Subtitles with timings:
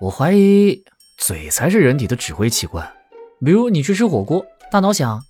[0.00, 0.84] 我怀疑
[1.16, 2.92] 嘴才是人体的指挥器官。
[3.44, 5.24] 比如你去吃火锅，大脑想：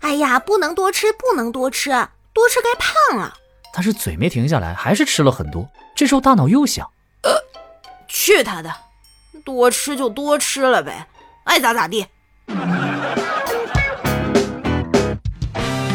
[0.00, 1.90] 哎呀，不能多吃，不能多吃，
[2.32, 3.34] 多吃该胖了。
[3.72, 5.68] 但是嘴没停下来，还是吃了很多。
[5.94, 6.88] 这时候大脑又想：
[7.22, 7.30] 呃，
[8.08, 8.72] 去他的，
[9.44, 11.08] 多吃就多吃了呗，
[11.44, 12.06] 爱咋咋地。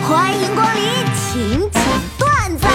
[0.03, 0.83] 欢迎光临
[1.15, 1.83] 请讲
[2.19, 2.67] 段子。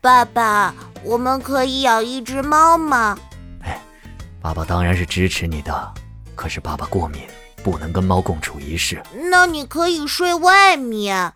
[0.00, 3.18] 爸爸，我们可以养一只猫吗？
[4.38, 5.94] 哎，爸爸当然是支持你的。
[6.34, 7.22] 可是爸爸过敏，
[7.62, 9.02] 不能跟猫共处一室。
[9.30, 11.32] 那你可以睡外面。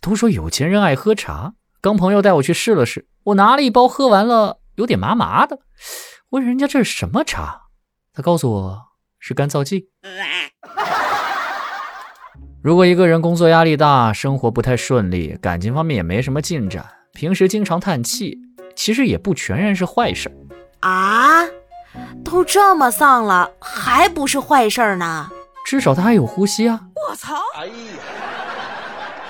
[0.00, 5.60] 都说有钱人爱喝茶，刚朋友带我去试了试，我拿了一包喝完了，有点麻麻的。
[6.30, 7.62] 问人家这是什么茶，
[8.12, 8.82] 他告诉我
[9.18, 9.88] 是干燥剂。
[12.62, 18.36] 如果一个人工作压力大，生活不太顺利，感情方面也没什么进展，平时经常叹气，
[18.74, 20.30] 其实也不全然是坏事
[20.80, 21.44] 啊。
[22.24, 25.30] 都这么丧了，还不是坏事儿呢？
[25.64, 26.80] 至少他还有呼吸啊！
[27.08, 27.36] 我操！
[27.56, 27.72] 哎呀，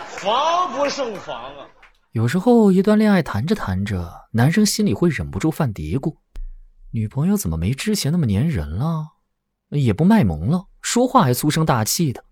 [0.08, 1.66] 防不胜防啊！
[2.12, 6.16] 有时候一段恋爱谈着谈着，男生心里会忍不住犯嘀咕：
[6.92, 9.08] 女朋友怎么没之前那么粘人了？
[9.70, 12.24] 也不卖萌了，说话还粗声大气的，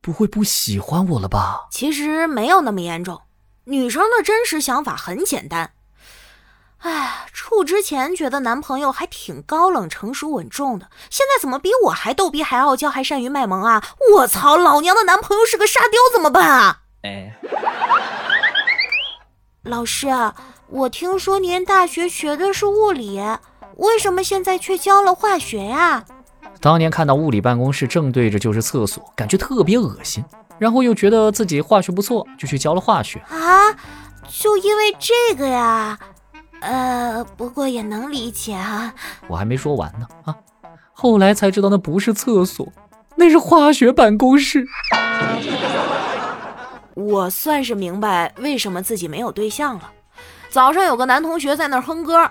[0.00, 1.66] 不会不喜欢我了吧？
[1.72, 3.20] 其实没有那么严重，
[3.64, 5.72] 女生的真实想法很简单。
[6.80, 13.82] 哎，处之前觉得男朋友还挺高冷、成熟、稳重的，现在怎么比我还逗逼、还傲娇、还善于卖萌啊？
[14.14, 16.80] 我操，老娘的男朋友是个沙雕，怎么办啊？
[17.02, 17.36] 哎，
[19.62, 20.08] 老师，
[20.68, 23.20] 我听说您大学学的是物理，
[23.76, 26.04] 为什么现在却教了化学呀？
[26.60, 30.24] 当年看到物理办公室正对着就是厕所，感觉特别恶心，
[30.58, 33.18] 然后又觉得自己化学不错，就去教了化学。
[33.28, 33.76] 啊，
[34.28, 35.98] 就因为这个呀？
[36.60, 38.92] 呃，不过也能理解啊。
[39.26, 40.36] 我还没说完呢啊！
[40.92, 42.70] 后来才知道那不是厕所，
[43.16, 44.66] 那是化学办公室。
[46.94, 49.90] 我算是明白为什么自己没有对象了。
[50.50, 52.30] 早上有个男同学在那儿哼歌，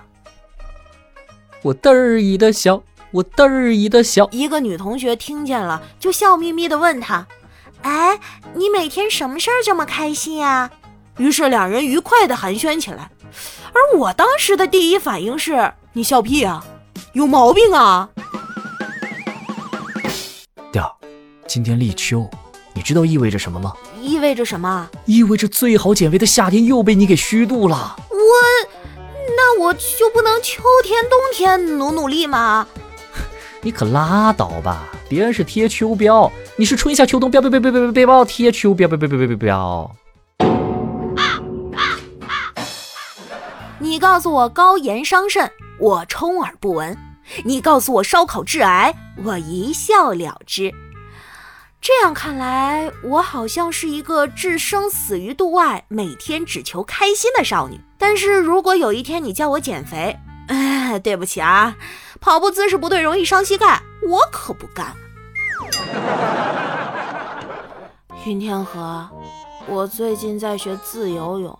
[1.62, 4.28] 我得意的笑，我得意的笑。
[4.30, 7.26] 一个女同学听见了，就笑眯眯的问他
[7.82, 8.20] ：“哎，
[8.54, 10.70] 你每天什么事儿这么开心啊？”
[11.18, 13.10] 于是两人愉快的寒暄起来。
[13.80, 16.62] 而我当时的第一反应是：你笑屁啊，
[17.14, 18.10] 有毛病啊！
[20.70, 20.94] 调，
[21.46, 22.28] 今天立秋，
[22.74, 23.72] 你知道意味着什么吗？
[23.98, 24.86] 意味着什么？
[25.06, 27.96] 意味着最好减肥的夏天又被你给虚度了。
[28.10, 28.16] 我，
[29.34, 32.66] 那我就不能秋天、冬天努努力吗？
[33.62, 34.90] 你可拉倒吧！
[35.08, 38.86] 别人是贴秋膘，你是春夏秋冬标标标标标标标贴秋膘
[43.82, 46.94] 你告诉我高盐伤肾，我充耳不闻；
[47.44, 50.70] 你告诉我烧烤致癌，我一笑了之。
[51.80, 57.80] 这样看来，我好像是一个置生死于度外、每天只求开心的少女。
[57.96, 60.14] 但是如果有一天你叫我减肥，
[60.48, 61.74] 哎，对不起啊，
[62.20, 64.94] 跑步姿势不对，容易伤膝盖，我可不干。
[68.26, 69.08] 云天河，
[69.70, 71.56] 我最近在学自由泳。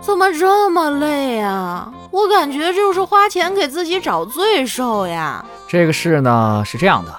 [0.00, 1.92] 怎么这么累呀？
[2.10, 5.44] 我感觉就是花钱给自己找罪受呀。
[5.68, 7.14] 这个事呢是这样的，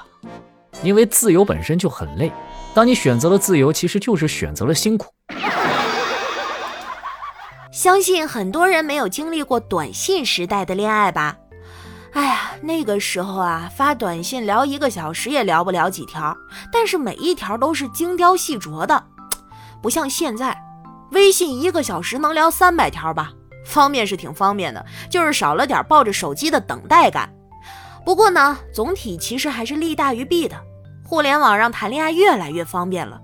[0.81, 2.31] 因为自由本身就很累，
[2.73, 5.13] 当你选择了自由，其实就是选择了辛苦。
[7.71, 11.35] 相信很多人没有经历过短信时代的恋爱吧？
[12.13, 16.35] 哎呀，那个时候啊，发短信聊一个小时也聊不了几条，
[16.71, 19.03] 但是每一条都是精雕细琢的，
[19.83, 20.57] 不像现在。
[21.11, 23.31] 微信一个小时能聊三百条吧，
[23.65, 27.31] 方便是挺方便的，就是少了点抱着手机的等待感。
[28.03, 30.59] 不过呢，总体其实还是利大于弊的。
[31.05, 33.21] 互联网让谈恋爱越来越方便了，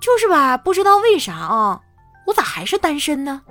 [0.00, 0.56] 就是吧？
[0.56, 1.80] 不知道为啥啊，
[2.26, 3.42] 我咋还是单身呢？